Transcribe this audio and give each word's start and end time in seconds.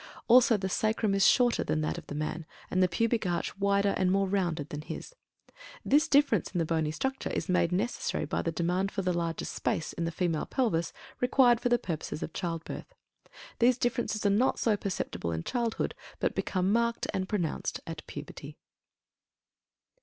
Also, 0.27 0.57
the 0.57 0.67
Sacrum 0.67 1.13
is 1.13 1.27
shorter 1.27 1.63
than 1.63 1.81
that 1.81 1.95
of 1.99 2.07
the 2.07 2.15
man, 2.15 2.47
and 2.71 2.81
the 2.81 2.87
Pubic 2.89 3.27
Arch 3.27 3.55
wider 3.59 3.89
and 3.97 4.11
more 4.11 4.27
rounded 4.27 4.69
than 4.69 4.81
his. 4.81 5.13
This 5.85 6.07
difference 6.07 6.47
in 6.51 6.57
the 6.57 6.65
bony 6.65 6.89
structure 6.89 7.29
is 7.29 7.47
made 7.47 7.71
necessary 7.71 8.25
by 8.25 8.41
the 8.41 8.51
demand 8.51 8.91
for 8.91 9.03
larger 9.03 9.45
space 9.45 9.93
in 9.93 10.05
the 10.05 10.11
female 10.11 10.47
Pelvis 10.47 10.91
required 11.19 11.59
for 11.59 11.69
the 11.69 11.77
purposes 11.77 12.23
of 12.23 12.33
childbirth. 12.33 12.95
These 13.59 13.77
differences 13.77 14.25
are 14.25 14.31
not 14.31 14.57
so 14.57 14.75
perceptible 14.75 15.31
in 15.31 15.43
childhood, 15.43 15.93
but 16.19 16.33
become 16.33 16.73
marked 16.73 17.05
and 17.13 17.29
pronounced 17.29 17.79
at 17.85 18.01
puberty. 18.07 18.57